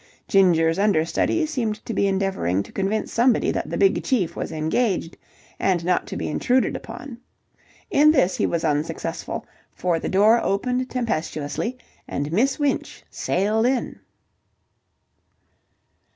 [0.27, 5.15] Ginger's understudy seemed to be endeavouring to convince somebody that the Big Chief was engaged
[5.59, 7.19] and not to be intruded upon.
[7.91, 9.45] In this he was unsuccessful,
[9.75, 11.77] for the door opened tempestuously
[12.07, 13.99] and Miss Winch sailed in.